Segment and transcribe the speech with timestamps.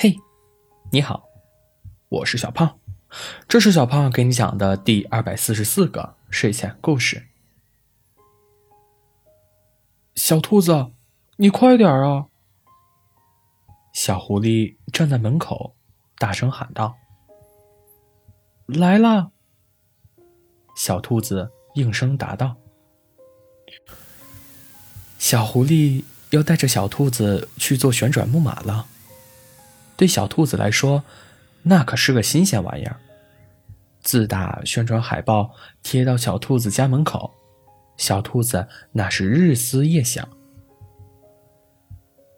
[0.00, 0.16] 嘿，
[0.92, 1.28] 你好，
[2.08, 2.78] 我是小胖，
[3.48, 7.26] 这是小胖给你讲的第二百四十四个睡前故事。
[10.14, 10.92] 小兔子，
[11.38, 12.26] 你快点啊！
[13.92, 15.74] 小狐狸站在门口，
[16.18, 16.94] 大声喊道
[18.66, 19.32] ：“来啦！”
[20.78, 22.54] 小兔子应声答道
[25.18, 28.86] ：“小狐狸要带着小兔子去做旋转木马了。”
[29.98, 31.02] 对小兔子来说，
[31.62, 32.96] 那可是个新鲜玩意儿。
[34.00, 35.50] 自打宣传海报
[35.82, 37.34] 贴到小兔子家门口，
[37.96, 40.26] 小兔子那是日思夜想。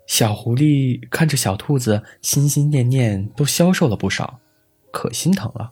[0.07, 4.41] 小狐狸看着小兔子心心念念都消瘦了不少，
[4.91, 5.71] 可心疼了。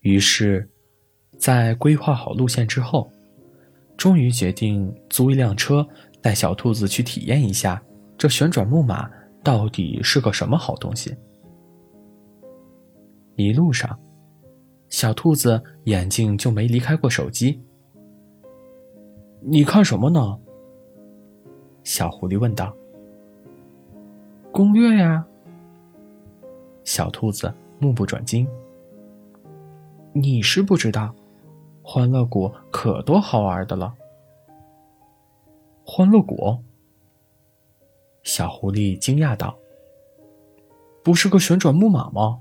[0.00, 0.68] 于是，
[1.38, 3.10] 在规划好路线之后，
[3.96, 5.86] 终于决定租一辆车
[6.20, 7.80] 带小兔子去体验一下
[8.18, 9.08] 这旋转木马。
[9.46, 11.16] 到底是个什么好东西？
[13.36, 13.96] 一路上，
[14.88, 17.62] 小兔子眼睛就没离开过手机。
[19.40, 20.36] 你看什么呢？
[21.84, 22.74] 小狐狸问道。
[24.50, 25.24] 攻略呀。
[26.82, 28.48] 小兔子目不转睛。
[30.12, 31.14] 你是不知道，
[31.84, 33.94] 欢乐谷可多好玩的了。
[35.84, 36.58] 欢乐谷。
[38.26, 39.56] 小狐狸惊讶道
[41.04, 42.40] ：“不是个旋转木马吗？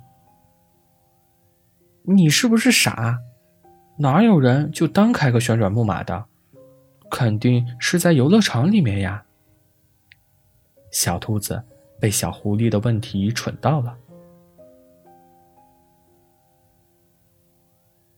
[2.02, 3.20] 你是不是傻？
[4.00, 6.26] 哪有人就单开个旋转木马的？
[7.12, 9.24] 肯定是在游乐场里面呀！”
[10.90, 11.64] 小兔子
[12.00, 13.96] 被小狐狸的问题蠢到了。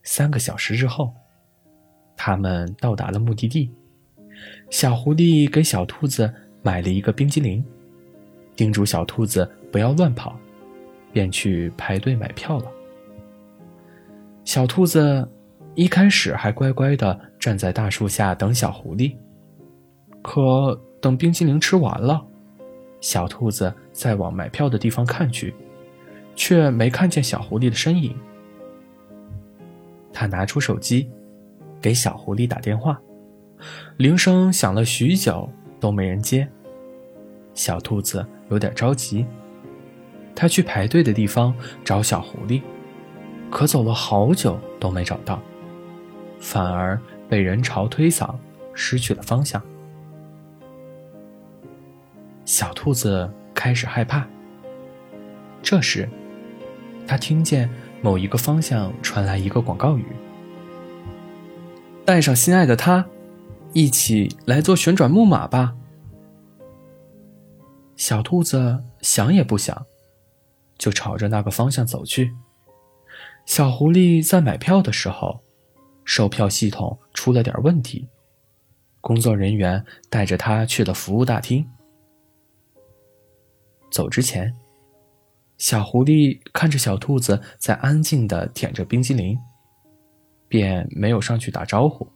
[0.04, 1.14] 三个小时之后，
[2.16, 3.70] 他们到达了目的地。
[4.70, 6.34] 小狐狸给小兔子。
[6.68, 7.64] 买了一个冰激凌，
[8.54, 10.38] 叮嘱小兔子不要乱跑，
[11.14, 12.66] 便去排队买票了。
[14.44, 15.26] 小兔子
[15.76, 19.16] 一开始还乖乖的站在大树下等小狐狸，
[20.22, 22.22] 可等冰激凌吃完了，
[23.00, 25.56] 小兔子再往买票的地方看去，
[26.36, 28.14] 却没看见小狐狸的身影。
[30.12, 31.10] 他拿出手机，
[31.82, 33.00] 给小狐狸打电话，
[33.96, 35.50] 铃声响了许久
[35.80, 36.46] 都没人接。
[37.58, 39.26] 小兔子有点着急，
[40.36, 41.52] 它去排队的地方
[41.84, 42.62] 找小狐狸，
[43.50, 45.42] 可走了好久都没找到，
[46.40, 48.36] 反而被人潮推搡，
[48.76, 49.60] 失去了方向。
[52.46, 54.24] 小兔子开始害怕。
[55.64, 56.08] 这时，
[57.08, 57.68] 他听见
[58.04, 60.06] 某一个方向传来一个广告语
[62.06, 63.04] ：“带上心爱的他，
[63.74, 65.74] 一起来做旋转木马吧。”
[67.98, 69.86] 小兔子想也不想，
[70.78, 72.32] 就朝着那个方向走去。
[73.46, 75.42] 小狐狸在买票的时候，
[76.06, 78.08] 售票系统出了点问题，
[79.02, 81.68] 工作人员带着他去了服务大厅。
[83.90, 84.54] 走之前，
[85.58, 89.36] 小狐狸看着小兔子在安静的舔着冰激凌，
[90.48, 92.08] 便没有上去打招呼，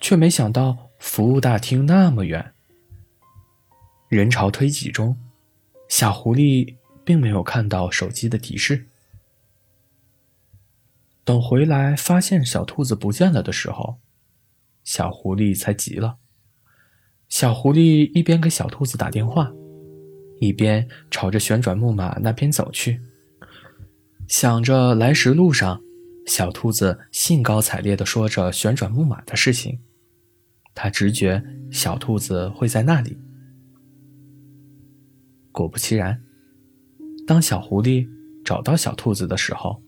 [0.00, 2.52] 却没想到服务大厅那么远。
[4.08, 5.16] 人潮推挤中，
[5.88, 8.86] 小狐狸并没有看到手机的提示。
[11.24, 13.98] 等回来发现小兔子不见了的时候，
[14.84, 16.18] 小狐狸才急了。
[17.28, 19.52] 小狐狸一边给小兔子打电话，
[20.38, 23.00] 一边朝着旋转木马那边走去，
[24.28, 25.82] 想着来时路上
[26.28, 29.80] 小兔子兴高采烈地说着旋转木马的事情，
[30.76, 31.42] 他直觉
[31.72, 33.18] 小兔子会在那里。
[35.56, 36.22] 果不其然，
[37.26, 38.06] 当小狐狸
[38.44, 39.82] 找到小兔子的时候，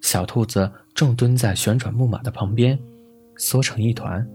[0.00, 2.76] 小兔子正蹲在旋转木马的旁边，
[3.36, 4.28] 缩成一团。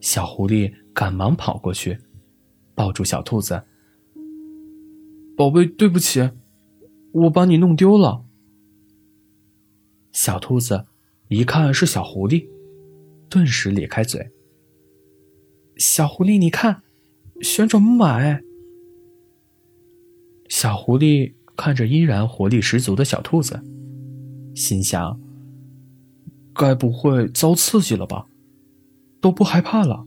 [0.00, 1.98] 小狐狸赶忙跑过去，
[2.74, 3.62] 抱住小兔子
[5.36, 6.30] ：“宝贝，对不起，
[7.12, 8.24] 我把你弄丢了。”
[10.12, 10.86] 小兔子
[11.28, 12.48] 一看是小狐狸，
[13.28, 14.30] 顿时咧开嘴
[15.76, 16.82] ：“小狐狸，你看，
[17.42, 18.42] 旋转木马哎！”
[20.52, 23.62] 小狐狸看着依然活力十足的小兔子，
[24.54, 25.18] 心想
[26.54, 28.26] ：“该不会遭刺激了吧？
[29.18, 30.06] 都不害怕了。”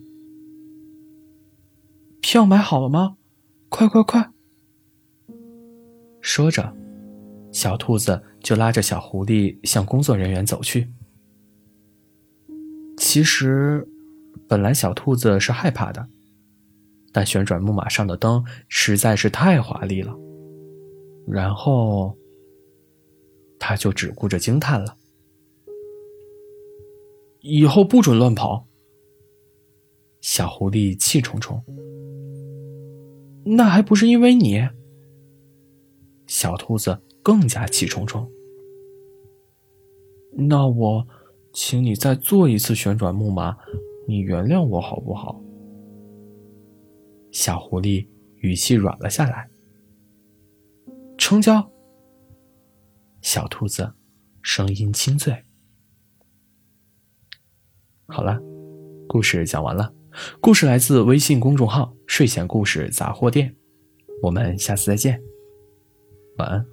[2.21, 3.17] 票买好了吗？
[3.69, 4.29] 快快快！
[6.21, 6.75] 说着，
[7.51, 10.91] 小兔子就拉着小狐狸向工作人员走去。
[12.97, 13.89] 其实，
[14.47, 16.07] 本来小兔子是害怕的，
[17.11, 20.15] 但旋转木马上的灯实在是太华丽了。
[21.27, 22.15] 然后，
[23.59, 24.97] 他就只顾着惊叹了。
[27.41, 28.67] 以后不准乱跑。
[30.21, 31.63] 小狐狸气冲冲。
[33.45, 34.67] 那还不是因为你？
[36.25, 38.27] 小兔子更加气冲冲。
[40.31, 41.07] 那我，
[41.53, 43.55] 请你再做一次旋转木马，
[44.07, 45.39] 你原谅我好不好？
[47.31, 48.07] 小狐狸
[48.37, 49.49] 语气软了下来。
[51.25, 51.71] 成交。
[53.23, 53.91] 小兔子
[54.43, 55.35] 声音清脆。
[58.05, 58.39] 好了，
[59.07, 59.91] 故事讲完了。
[60.39, 63.55] 故事来自微信公众号“睡前故事杂货店”，
[64.21, 65.19] 我们下次再见，
[66.37, 66.63] 晚安。